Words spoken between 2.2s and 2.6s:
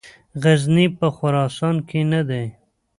دی.